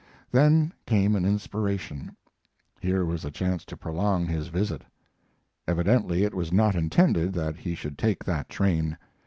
Then 0.31 0.73
came 0.87 1.15
an 1.15 1.25
inspiration; 1.25 2.15
here 2.79 3.05
was 3.05 3.23
a 3.23 3.29
chance 3.29 3.63
to 3.65 3.77
prolong 3.77 4.25
his 4.25 4.47
visit. 4.47 4.83
Evidently 5.67 6.23
it 6.23 6.33
was 6.33 6.51
not 6.51 6.73
intended 6.73 7.33
that 7.33 7.57
he 7.57 7.75
should 7.75 7.99
take 7.99 8.23
that 8.25 8.49
train. 8.49 8.97